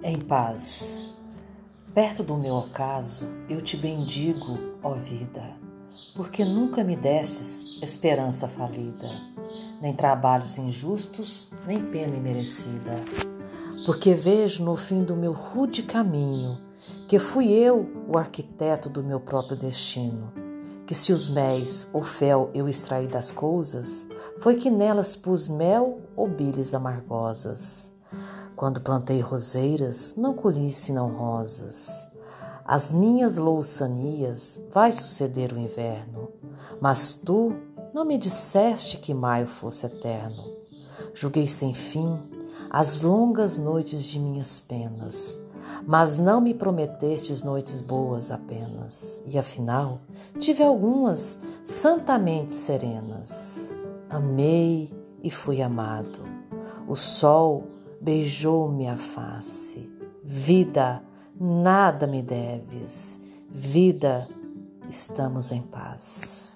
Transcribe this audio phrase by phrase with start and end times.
[0.00, 1.12] Em paz.
[1.92, 5.56] Perto do meu ocaso, eu te bendigo, ó vida,
[6.14, 9.08] porque nunca me destes esperança falida,
[9.82, 13.02] nem trabalhos injustos, nem pena imerecida.
[13.84, 16.56] Porque vejo no fim do meu rude caminho
[17.08, 20.32] que fui eu o arquiteto do meu próprio destino,
[20.86, 24.06] que se os méis ou fel eu extraí das coisas,
[24.38, 27.97] foi que nelas pus mel ou biles amargosas.
[28.58, 32.08] Quando plantei roseiras, não colhi senão rosas.
[32.64, 36.32] As minhas louçanias vai suceder o inverno,
[36.80, 37.52] mas tu
[37.94, 40.42] não me disseste que maio fosse eterno.
[41.14, 42.12] Julguei sem fim
[42.68, 45.40] as longas noites de minhas penas,
[45.86, 50.00] mas não me prometestes noites boas apenas, e afinal
[50.40, 53.72] tive algumas santamente serenas.
[54.10, 54.90] Amei
[55.22, 56.26] e fui amado.
[56.88, 59.88] O sol beijou-me a face.
[60.22, 61.02] Vida,
[61.40, 63.18] nada me deves.
[63.50, 64.28] Vida,
[64.88, 66.47] estamos em paz.